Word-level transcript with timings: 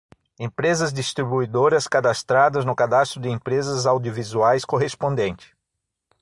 Empresas 0.39 0.91
distribuidoras 0.91 1.87
cadastradas 1.87 2.65
no 2.65 2.75
cadastro 2.75 3.21
de 3.21 3.29
empresas 3.29 3.85
audiovisuais 3.85 4.65
correspondente. 4.65 5.55